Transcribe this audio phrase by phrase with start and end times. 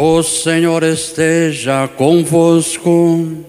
[0.00, 3.44] O Senhor esteja convosco.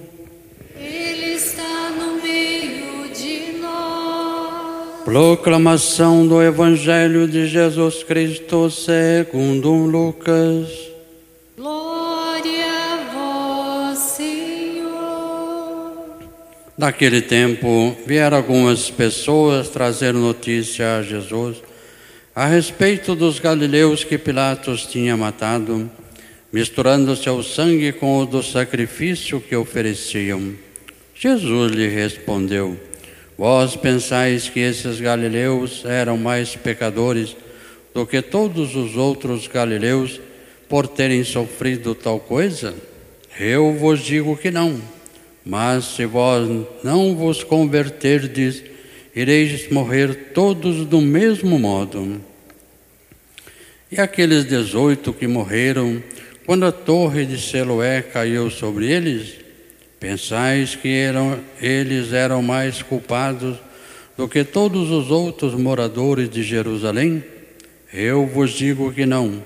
[0.75, 5.03] Ele está no meio de nós.
[5.05, 10.67] Proclamação do Evangelho de Jesus Cristo segundo Lucas.
[11.55, 14.89] Glória a vós, Senhor.
[16.75, 21.57] Naquele tempo, vieram algumas pessoas trazer notícia a Jesus
[22.33, 25.87] a respeito dos galileus que Pilatos tinha matado,
[26.51, 30.53] misturando seu sangue com o do sacrifício que ofereciam.
[31.15, 32.77] Jesus lhe respondeu:
[33.37, 37.35] Vós pensais que esses galileus eram mais pecadores
[37.93, 40.19] do que todos os outros galileus
[40.67, 42.75] por terem sofrido tal coisa?
[43.39, 44.81] Eu vos digo que não.
[45.45, 46.47] Mas se vós
[46.83, 48.63] não vos converterdes,
[49.15, 52.21] ireis morrer todos do mesmo modo.
[53.91, 56.03] E aqueles dezoito que morreram,
[56.49, 59.35] quando a torre de Siloé caiu sobre eles,
[59.99, 63.55] pensais que eram, eles eram mais culpados
[64.17, 67.23] do que todos os outros moradores de Jerusalém?
[67.93, 69.43] Eu vos digo que não.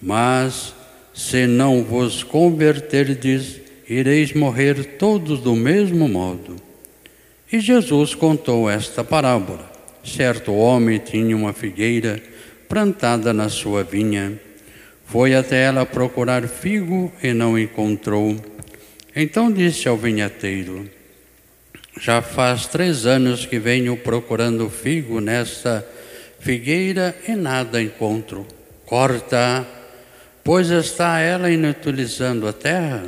[0.00, 0.72] Mas
[1.12, 6.54] se não vos converterdes, ireis morrer todos do mesmo modo.
[7.52, 9.68] E Jesus contou esta parábola.
[10.04, 12.22] Certo homem tinha uma figueira
[12.68, 14.45] plantada na sua vinha.
[15.06, 18.36] Foi até ela procurar figo e não encontrou.
[19.14, 20.90] Então disse ao vinhateiro:
[22.00, 25.86] Já faz três anos que venho procurando figo nesta
[26.40, 28.46] figueira e nada encontro.
[28.84, 29.66] Corta,
[30.42, 33.04] pois está ela inutilizando a terra.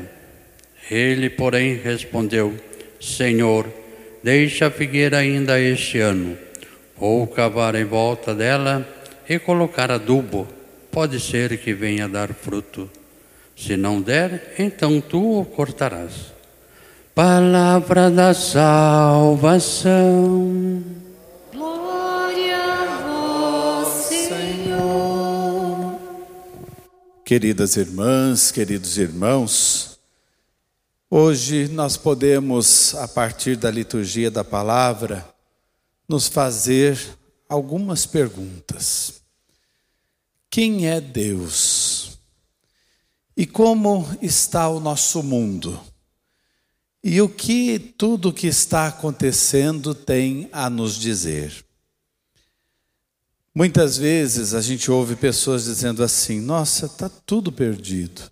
[0.88, 2.54] Ele, porém, respondeu:
[3.00, 3.66] Senhor,
[4.22, 6.38] deixa a figueira ainda este ano.
[6.96, 8.86] Vou cavar em volta dela
[9.28, 10.57] e colocar adubo.
[10.98, 12.90] Pode ser que venha dar fruto.
[13.56, 16.32] Se não der, então tu o cortarás.
[17.14, 19.92] Palavra da salvação.
[21.52, 26.00] Glória a vós, Senhor.
[27.24, 30.00] Queridas irmãs, queridos irmãos,
[31.08, 35.24] hoje nós podemos, a partir da liturgia da palavra,
[36.08, 36.98] nos fazer
[37.48, 39.27] algumas perguntas.
[40.50, 42.18] Quem é Deus?
[43.36, 45.80] E como está o nosso mundo?
[47.04, 51.64] E o que tudo que está acontecendo tem a nos dizer?
[53.54, 58.30] Muitas vezes a gente ouve pessoas dizendo assim: nossa, está tudo perdido.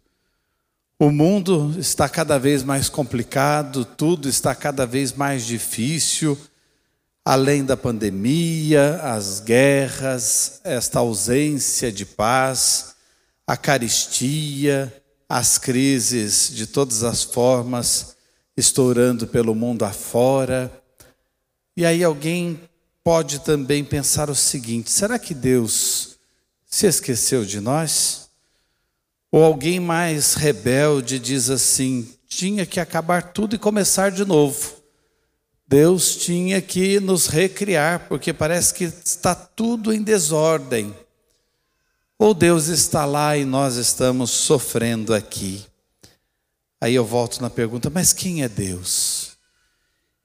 [0.99, 6.39] O mundo está cada vez mais complicado, tudo está cada vez mais difícil,
[7.27, 12.95] além da pandemia, as guerras, esta ausência de paz,
[13.45, 18.15] a caristia, as crises de todas as formas
[18.57, 20.71] estourando pelo mundo afora.
[21.77, 22.61] E aí alguém
[23.03, 26.19] pode também pensar o seguinte: será que Deus
[26.65, 28.29] se esqueceu de nós?
[29.33, 34.76] Ou alguém mais rebelde diz assim: tinha que acabar tudo e começar de novo.
[35.69, 40.95] Deus tinha que nos recriar, porque parece que está tudo em desordem.
[42.19, 45.65] Ou Deus está lá e nós estamos sofrendo aqui.
[46.81, 49.37] Aí eu volto na pergunta: mas quem é Deus?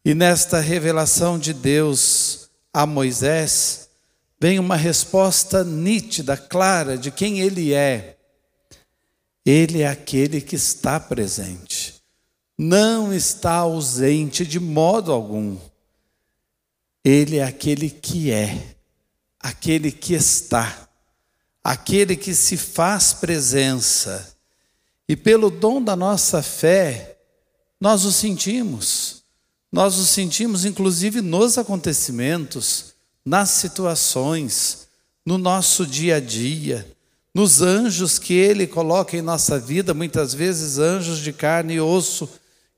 [0.04, 3.90] E nesta revelação de Deus a Moisés,
[4.40, 8.18] vem uma resposta nítida, clara de quem ele é.
[9.46, 11.81] Ele é aquele que está presente,
[12.64, 15.58] não está ausente de modo algum.
[17.04, 18.76] Ele é aquele que é,
[19.40, 20.88] aquele que está,
[21.64, 24.38] aquele que se faz presença.
[25.10, 27.18] E pelo dom da nossa fé,
[27.80, 29.24] nós o sentimos.
[29.72, 32.94] Nós o sentimos inclusive nos acontecimentos,
[33.26, 34.88] nas situações,
[35.26, 36.88] no nosso dia a dia,
[37.34, 42.30] nos anjos que ele coloca em nossa vida, muitas vezes anjos de carne e osso,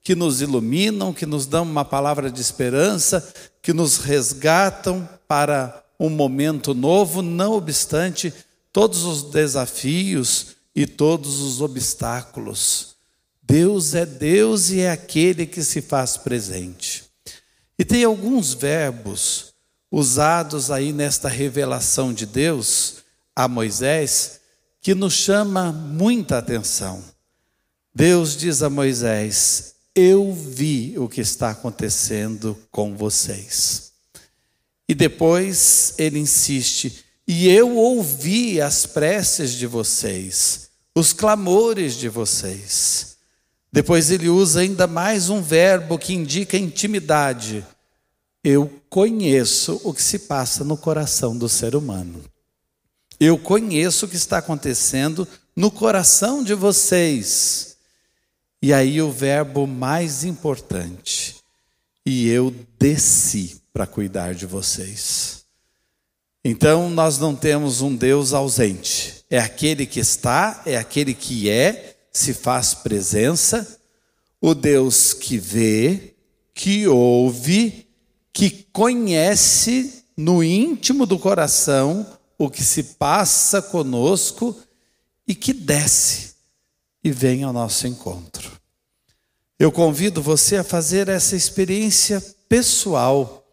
[0.03, 6.09] que nos iluminam, que nos dão uma palavra de esperança, que nos resgatam para um
[6.09, 8.33] momento novo, não obstante
[8.73, 12.95] todos os desafios e todos os obstáculos.
[13.41, 17.03] Deus é Deus e é aquele que se faz presente.
[17.77, 19.53] E tem alguns verbos
[19.91, 22.95] usados aí nesta revelação de Deus
[23.35, 24.41] a Moisés
[24.81, 27.03] que nos chama muita atenção.
[27.95, 33.91] Deus diz a Moisés: eu vi o que está acontecendo com vocês.
[34.87, 40.69] E depois ele insiste, e eu ouvi as preces de vocês.
[40.95, 43.17] os clamores de vocês.
[43.71, 47.65] Depois ele usa ainda mais um verbo que indica intimidade.
[48.43, 52.23] Eu conheço o que se passa no coração do ser humano.
[53.19, 57.72] Eu conheço o que está acontecendo no coração de vocês.
[58.63, 61.35] E aí o verbo mais importante.
[62.05, 62.49] E eu
[62.79, 65.43] desci para cuidar de vocês.
[66.45, 69.25] Então nós não temos um Deus ausente.
[69.29, 73.81] É aquele que está, é aquele que é, se faz presença,
[74.39, 76.15] o Deus que vê,
[76.53, 77.85] que ouve,
[78.31, 82.07] que conhece no íntimo do coração
[82.37, 84.55] o que se passa conosco
[85.27, 86.31] e que desce
[87.03, 88.52] e vem ao nosso encontro.
[89.59, 93.45] Eu convido você a fazer essa experiência pessoal.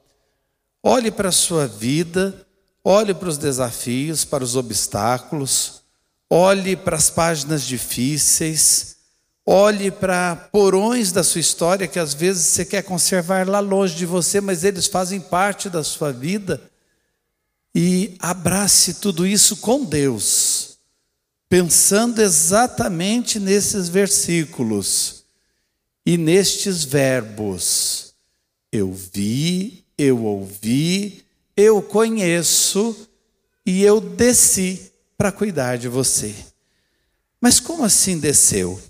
[0.83, 2.47] Olhe para a sua vida,
[2.83, 5.83] olhe para os desafios, para os obstáculos,
[6.29, 8.97] olhe para as páginas difíceis,
[9.45, 14.07] olhe para porões da sua história que às vezes você quer conservar lá longe de
[14.07, 16.63] você, mas eles fazem parte da sua vida.
[17.75, 20.79] E abrace tudo isso com Deus,
[21.49, 25.20] pensando exatamente nesses versículos
[26.11, 28.15] e nestes verbos.
[28.73, 31.25] Eu vi, eu ouvi,
[31.57, 33.09] eu conheço
[33.65, 36.35] e eu desci para cuidar de você.
[37.41, 38.81] Mas como assim desceu?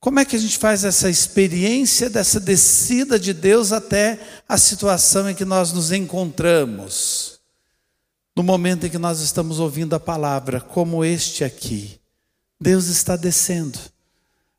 [0.00, 4.18] Como é que a gente faz essa experiência dessa descida de Deus até
[4.48, 7.38] a situação em que nós nos encontramos?
[8.34, 12.00] No momento em que nós estamos ouvindo a palavra, como este aqui,
[12.60, 13.78] Deus está descendo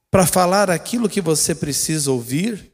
[0.09, 2.71] para falar aquilo que você precisa ouvir,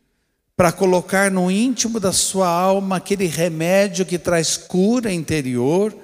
[0.55, 5.95] para colocar no íntimo da sua alma aquele remédio que traz cura interior,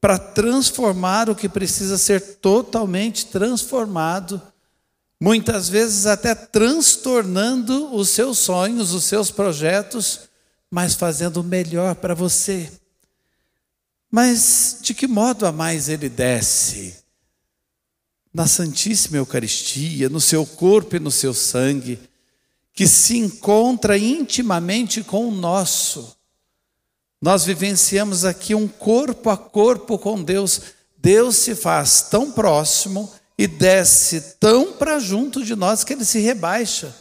[0.00, 4.40] para transformar o que precisa ser totalmente transformado,
[5.20, 10.20] muitas vezes até transtornando os seus sonhos, os seus projetos,
[10.70, 12.70] mas fazendo o melhor para você.
[14.10, 16.99] Mas de que modo a mais ele desce?
[18.32, 21.98] Na Santíssima Eucaristia, no seu corpo e no seu sangue,
[22.72, 26.16] que se encontra intimamente com o nosso.
[27.20, 30.62] Nós vivenciamos aqui um corpo a corpo com Deus.
[30.96, 36.20] Deus se faz tão próximo e desce tão para junto de nós que ele se
[36.20, 36.94] rebaixa,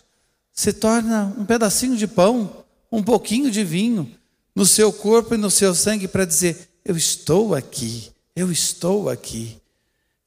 [0.53, 4.09] se torna um pedacinho de pão, um pouquinho de vinho
[4.55, 9.58] no seu corpo e no seu sangue para dizer: Eu estou aqui, eu estou aqui.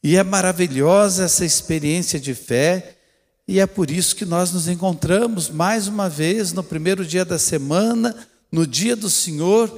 [0.02, 2.96] E é maravilhosa essa experiência de fé
[3.46, 7.38] e é por isso que nós nos encontramos mais uma vez no primeiro dia da
[7.38, 8.14] semana,
[8.50, 9.68] no dia do Senhor,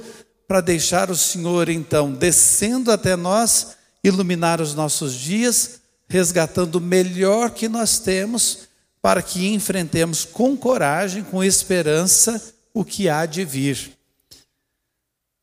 [0.47, 7.49] para deixar o Senhor então descendo até nós, iluminar os nossos dias, resgatando o melhor
[7.51, 8.59] que nós temos,
[9.01, 12.41] para que enfrentemos com coragem, com esperança,
[12.73, 13.91] o que há de vir.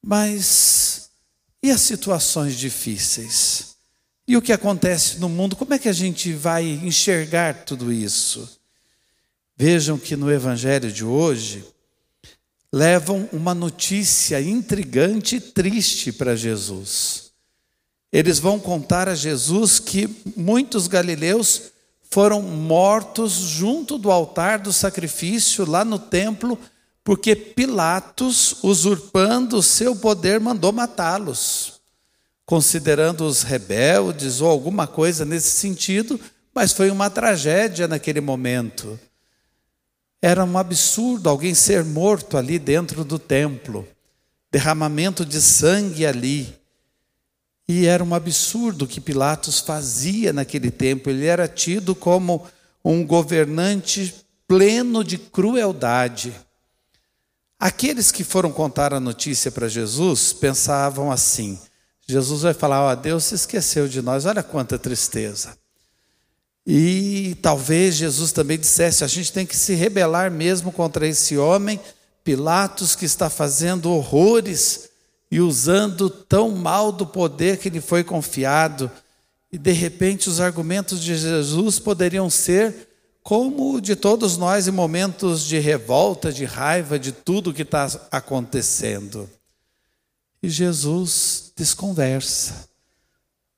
[0.05, 1.11] Mas
[1.63, 3.72] e as situações difíceis?
[4.33, 8.49] E o que acontece no mundo, como é que a gente vai enxergar tudo isso?
[9.55, 11.63] Vejam que no Evangelho de hoje,
[12.73, 17.31] levam uma notícia intrigante e triste para Jesus.
[18.11, 21.65] Eles vão contar a Jesus que muitos galileus
[22.11, 26.59] foram mortos junto do altar do sacrifício, lá no templo,
[27.05, 31.82] porque Pilatos, usurpando o seu poder, mandou matá-los
[32.45, 36.19] considerando os rebeldes ou alguma coisa nesse sentido,
[36.55, 38.99] mas foi uma tragédia naquele momento.
[40.21, 43.87] Era um absurdo alguém ser morto ali dentro do templo,
[44.51, 46.55] derramamento de sangue ali.
[47.67, 51.09] E era um absurdo que Pilatos fazia naquele tempo.
[51.09, 52.47] Ele era tido como
[52.85, 54.15] um governante
[54.47, 56.35] pleno de crueldade.
[57.59, 61.59] Aqueles que foram contar a notícia para Jesus pensavam assim:
[62.07, 65.57] Jesus vai falar: Ó, Deus se esqueceu de nós, olha quanta tristeza.
[66.67, 71.81] E talvez Jesus também dissesse: a gente tem que se rebelar mesmo contra esse homem,
[72.23, 74.91] Pilatos, que está fazendo horrores
[75.31, 78.91] e usando tão mal do poder que lhe foi confiado.
[79.51, 82.89] E de repente os argumentos de Jesus poderiam ser
[83.23, 89.29] como de todos nós em momentos de revolta, de raiva, de tudo que está acontecendo.
[90.43, 92.69] E Jesus desconversa.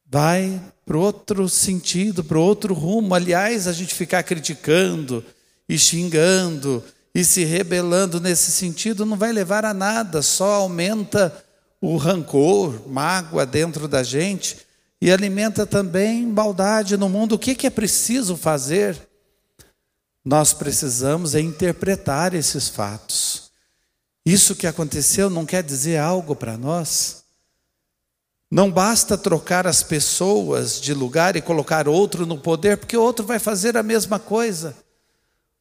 [0.06, 3.14] Vai para outro sentido, para outro rumo.
[3.14, 5.24] Aliás, a gente ficar criticando
[5.68, 6.84] e xingando
[7.14, 11.44] e se rebelando nesse sentido não vai levar a nada, só aumenta
[11.80, 14.58] o rancor, mágoa dentro da gente.
[15.00, 17.34] e alimenta também maldade no mundo.
[17.34, 18.98] O que, que é preciso fazer?
[20.24, 23.50] Nós precisamos é interpretar esses fatos.
[24.24, 27.23] Isso que aconteceu não quer dizer algo para nós.
[28.50, 33.38] Não basta trocar as pessoas de lugar e colocar outro no poder, porque outro vai
[33.38, 34.76] fazer a mesma coisa.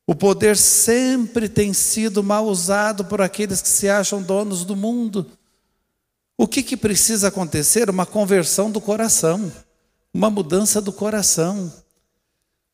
[0.05, 5.25] O poder sempre tem sido mal usado por aqueles que se acham donos do mundo.
[6.37, 7.89] O que, que precisa acontecer?
[7.89, 9.51] Uma conversão do coração,
[10.13, 11.71] uma mudança do coração.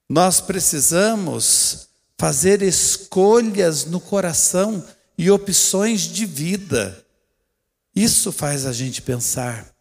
[0.10, 4.84] Nós precisamos fazer escolhas no coração
[5.18, 7.06] e opções de vida.
[7.96, 9.79] Isso faz a gente pensar.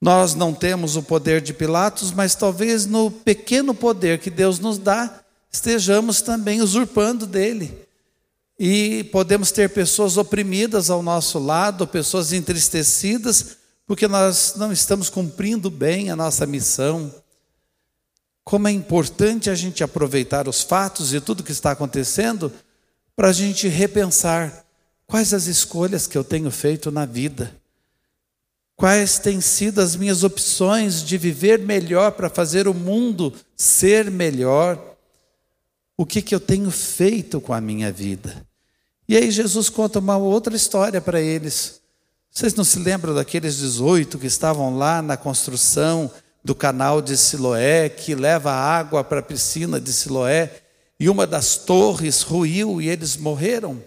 [0.00, 4.78] Nós não temos o poder de Pilatos, mas talvez no pequeno poder que Deus nos
[4.78, 7.86] dá, estejamos também usurpando dele.
[8.58, 15.70] E podemos ter pessoas oprimidas ao nosso lado, pessoas entristecidas, porque nós não estamos cumprindo
[15.70, 17.12] bem a nossa missão.
[18.44, 22.52] Como é importante a gente aproveitar os fatos e tudo que está acontecendo
[23.14, 24.64] para a gente repensar
[25.06, 27.54] quais as escolhas que eu tenho feito na vida.
[28.76, 34.96] Quais têm sido as minhas opções de viver melhor para fazer o mundo ser melhor?
[35.96, 38.46] o que, que eu tenho feito com a minha vida.
[39.08, 41.80] E aí Jesus conta uma outra história para eles.
[42.30, 46.10] Vocês não se lembram daqueles 18 que estavam lá na construção
[46.44, 50.62] do canal de Siloé, que leva água para a piscina de Siloé,
[51.00, 53.82] e uma das torres ruiu e eles morreram?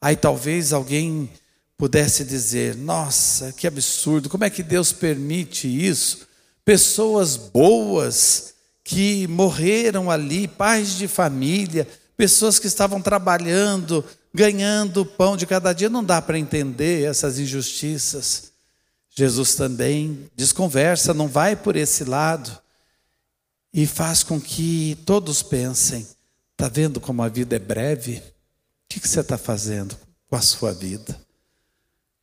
[0.00, 1.28] Aí talvez alguém
[1.76, 6.26] pudesse dizer: Nossa, que absurdo, como é que Deus permite isso?
[6.64, 15.36] Pessoas boas, que morreram ali, pais de família, pessoas que estavam trabalhando, ganhando o pão
[15.36, 15.88] de cada dia.
[15.88, 18.52] Não dá para entender essas injustiças.
[19.10, 22.58] Jesus também desconversa, não vai por esse lado
[23.72, 26.06] e faz com que todos pensem:
[26.52, 28.18] está vendo como a vida é breve?
[28.18, 28.22] O
[28.88, 29.96] que, que você está fazendo
[30.28, 31.23] com a sua vida?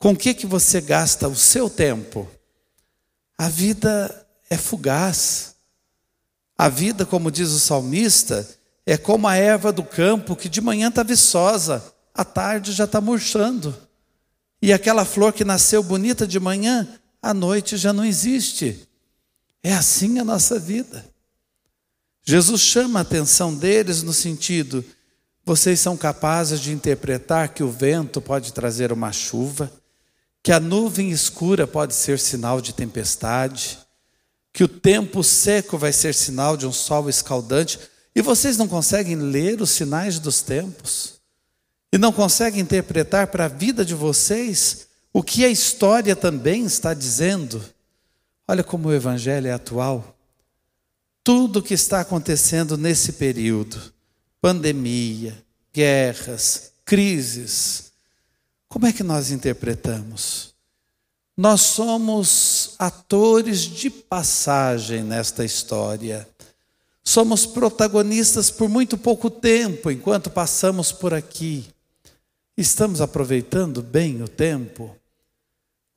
[0.02, 2.28] Com que, que você gasta o seu tempo?
[3.38, 5.54] A vida é fugaz.
[6.58, 8.44] A vida, como diz o salmista,
[8.84, 13.00] é como a erva do campo que de manhã está viçosa, à tarde já está
[13.00, 13.76] murchando.
[14.60, 18.88] E aquela flor que nasceu bonita de manhã, à noite já não existe.
[19.62, 21.06] É assim a nossa vida.
[22.24, 24.84] Jesus chama a atenção deles no sentido:
[25.44, 29.72] vocês são capazes de interpretar que o vento pode trazer uma chuva,
[30.42, 33.78] que a nuvem escura pode ser sinal de tempestade,
[34.52, 37.78] que o tempo seco vai ser sinal de um sol escaldante,
[38.14, 41.20] e vocês não conseguem ler os sinais dos tempos,
[41.92, 46.92] e não conseguem interpretar para a vida de vocês o que a história também está
[46.92, 47.62] dizendo.
[48.48, 50.16] Olha como o Evangelho é atual.
[51.22, 53.92] Tudo o que está acontecendo nesse período
[54.40, 55.40] pandemia,
[55.72, 57.91] guerras, crises
[58.72, 60.54] como é que nós interpretamos?
[61.36, 66.26] Nós somos atores de passagem nesta história.
[67.04, 71.66] Somos protagonistas por muito pouco tempo enquanto passamos por aqui.
[72.56, 74.96] Estamos aproveitando bem o tempo?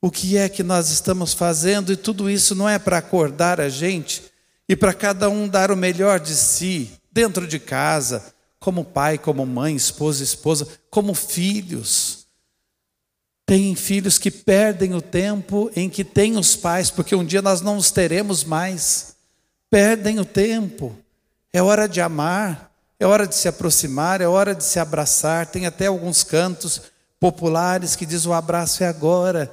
[0.02, 1.94] O que é que nós estamos fazendo?
[1.94, 4.22] E tudo isso não é para acordar a gente
[4.68, 8.22] e para cada um dar o melhor de si, dentro de casa,
[8.60, 12.15] como pai, como mãe, esposa, esposa, como filhos.
[13.46, 17.62] Tem filhos que perdem o tempo em que têm os pais, porque um dia nós
[17.62, 19.16] não os teremos mais.
[19.70, 20.96] Perdem o tempo.
[21.54, 25.46] É hora de amar, é hora de se aproximar, é hora de se abraçar.
[25.46, 26.82] Tem até alguns cantos
[27.20, 29.52] populares que diz o abraço é agora.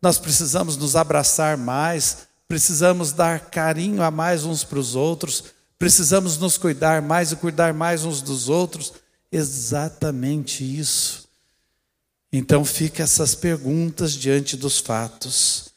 [0.00, 5.44] Nós precisamos nos abraçar mais, precisamos dar carinho a mais uns para os outros,
[5.78, 8.94] precisamos nos cuidar mais e cuidar mais uns dos outros.
[9.30, 11.25] Exatamente isso.
[12.32, 15.70] Então fica essas perguntas diante dos fatos.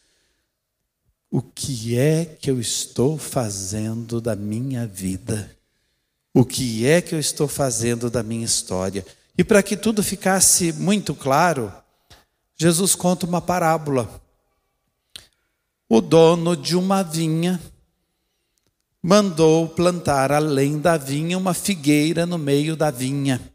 [1.31, 5.55] O que é que eu estou fazendo da minha vida?
[6.33, 9.05] O que é que eu estou fazendo da minha história?
[9.37, 11.71] E para que tudo ficasse muito claro,
[12.57, 14.21] Jesus conta uma parábola.
[15.87, 17.61] O dono de uma vinha
[19.01, 23.48] mandou plantar além da vinha uma figueira no meio da vinha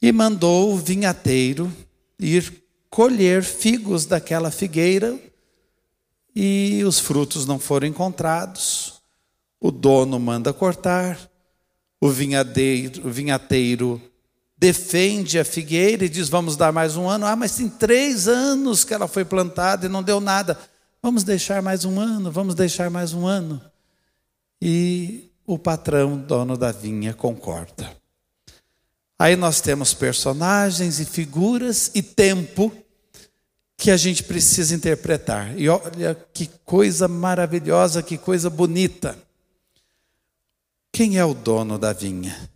[0.00, 1.70] e mandou o vinhateiro
[2.18, 5.18] ir colher figos daquela figueira
[6.34, 9.00] e os frutos não foram encontrados.
[9.60, 11.18] O dono manda cortar,
[12.00, 14.00] o vinhateiro, o vinhateiro
[14.56, 17.26] defende a figueira e diz: Vamos dar mais um ano.
[17.26, 20.58] Ah, mas tem três anos que ela foi plantada e não deu nada.
[21.02, 23.60] Vamos deixar mais um ano, vamos deixar mais um ano.
[24.60, 27.99] E o patrão, dono da vinha, concorda.
[29.20, 32.72] Aí nós temos personagens e figuras e tempo
[33.76, 35.60] que a gente precisa interpretar.
[35.60, 39.22] E olha que coisa maravilhosa, que coisa bonita.
[40.90, 42.50] Quem é o dono da vinha?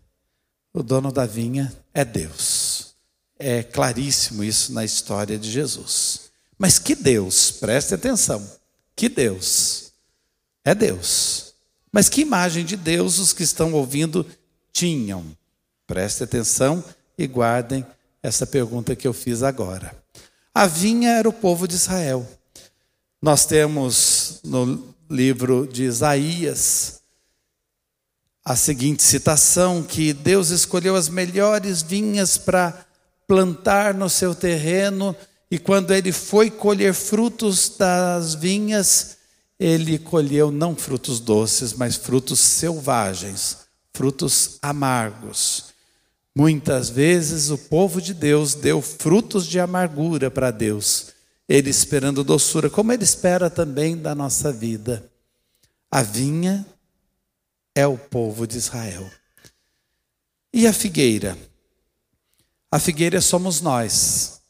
[0.72, 2.94] O dono da vinha é Deus.
[3.38, 6.30] É claríssimo isso na história de Jesus.
[6.56, 8.42] Mas que Deus, preste atenção,
[8.96, 9.92] que Deus,
[10.64, 11.52] é Deus.
[11.92, 14.26] Mas que imagem de Deus os que estão ouvindo
[14.72, 15.36] tinham?
[15.86, 16.82] Preste atenção
[17.16, 17.84] e guardem
[18.22, 19.94] essa pergunta que eu fiz agora.
[20.54, 22.26] A vinha era o povo de Israel.
[23.20, 27.00] Nós temos no livro de Isaías
[28.44, 32.86] a seguinte citação: que Deus escolheu as melhores vinhas para
[33.26, 35.16] plantar no seu terreno,
[35.50, 39.16] e quando ele foi colher frutos das vinhas,
[39.58, 43.58] ele colheu não frutos doces, mas frutos selvagens,
[43.92, 45.73] frutos amargos.
[46.36, 51.12] Muitas vezes o povo de Deus deu frutos de amargura para Deus,
[51.48, 55.08] ele esperando doçura, como ele espera também da nossa vida.
[55.88, 56.66] A vinha
[57.72, 59.08] é o povo de Israel.
[60.52, 61.38] E a figueira?
[62.70, 64.40] A figueira somos nós.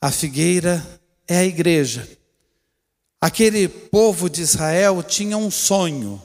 [0.00, 0.84] A figueira
[1.28, 2.08] é a igreja.
[3.20, 6.20] Aquele povo de Israel tinha um sonho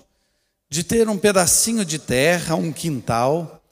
[0.70, 3.65] de ter um pedacinho de terra, um quintal,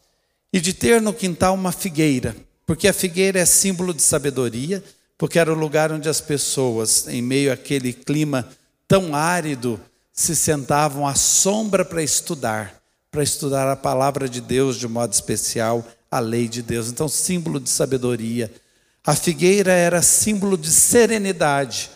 [0.53, 4.83] e de ter no quintal uma figueira, porque a figueira é símbolo de sabedoria,
[5.17, 8.47] porque era o lugar onde as pessoas, em meio àquele clima
[8.87, 9.81] tão árido,
[10.13, 12.79] se sentavam à sombra para estudar,
[13.09, 16.89] para estudar a palavra de Deus de modo especial, a lei de Deus.
[16.89, 18.53] Então, símbolo de sabedoria.
[19.03, 21.89] A figueira era símbolo de serenidade,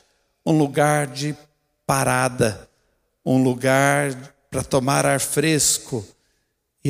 [0.43, 1.35] um lugar de
[1.85, 2.67] parada,
[3.23, 6.05] um lugar para tomar ar fresco,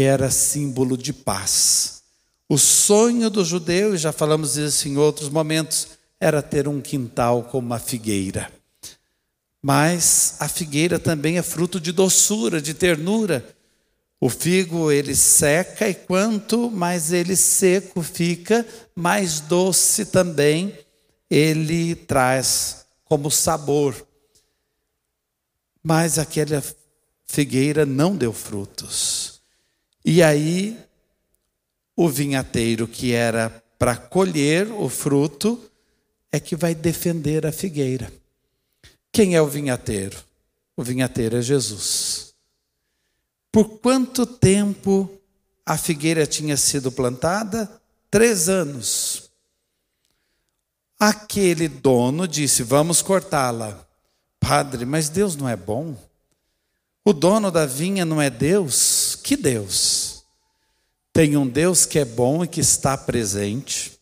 [0.02, 2.04] era símbolo de paz.
[2.50, 7.44] O sonho do judeu, e já falamos isso em outros momentos, era ter um quintal
[7.44, 8.52] como uma figueira.
[9.62, 13.46] Mas a figueira também é fruto de doçura, de ternura.
[14.20, 20.78] O figo ele seca e quanto mais ele seco fica, mais doce também
[21.30, 24.08] ele traz como sabor.
[25.84, 26.64] Mas aquela
[27.26, 29.37] figueira não deu frutos.
[30.10, 30.80] E aí,
[31.94, 35.62] o vinhateiro, que era para colher o fruto,
[36.32, 38.10] é que vai defender a figueira.
[39.12, 40.18] Quem é o vinhateiro?
[40.78, 42.34] O vinhateiro é Jesus.
[43.52, 45.12] Por quanto tempo
[45.66, 47.70] a figueira tinha sido plantada?
[48.10, 49.30] Três anos.
[50.98, 53.86] Aquele dono disse: Vamos cortá-la.
[54.40, 55.98] Padre, mas Deus não é bom?
[57.08, 59.18] O dono da vinha não é Deus?
[59.24, 60.26] Que Deus?
[61.14, 63.94] Tem um Deus que é bom e que está presente,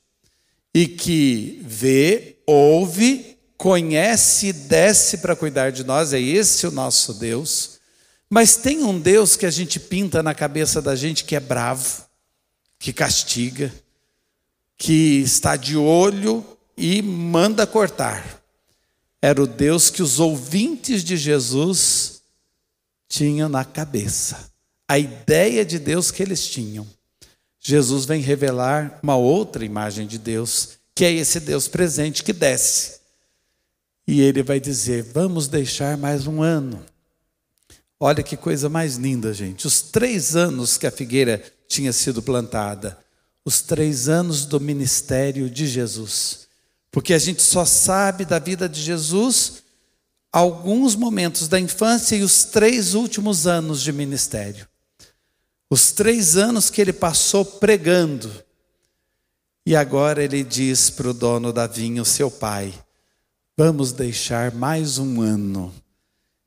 [0.74, 7.14] e que vê, ouve, conhece e desce para cuidar de nós, é esse o nosso
[7.14, 7.80] Deus.
[8.28, 12.06] Mas tem um Deus que a gente pinta na cabeça da gente que é bravo,
[12.80, 13.72] que castiga,
[14.80, 16.44] que está de olho
[16.76, 18.42] e manda cortar.
[19.22, 22.15] Era o Deus que os ouvintes de Jesus
[23.08, 24.52] tinham na cabeça,
[24.88, 26.88] a ideia de Deus que eles tinham.
[27.60, 33.00] Jesus vem revelar uma outra imagem de Deus, que é esse Deus presente que desce.
[34.08, 36.86] E ele vai dizer: Vamos deixar mais um ano.
[38.00, 39.66] Olha que coisa mais linda, gente.
[39.66, 42.98] Os três anos que a figueira tinha sido plantada,
[43.44, 46.48] os três anos do ministério de Jesus.
[46.92, 49.64] Porque a gente só sabe da vida de Jesus
[50.36, 54.68] alguns momentos da infância e os três últimos anos de ministério.
[55.70, 58.30] Os três anos que ele passou pregando.
[59.66, 62.74] E agora ele diz para o dono da vinha, o seu pai:
[63.56, 65.74] Vamos deixar mais um ano,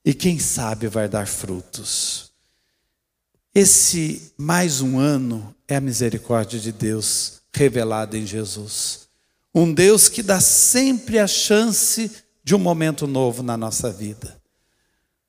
[0.04, 2.30] e quem sabe vai dar frutos.
[3.54, 9.08] Esse mais um ano é a misericórdia de Deus revelada em Jesus.
[9.54, 14.40] Um Deus que dá sempre a chance de um momento novo na nossa vida.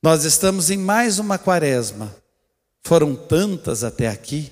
[0.01, 2.15] Nós estamos em mais uma quaresma.
[2.81, 4.49] Foram tantas até aqui.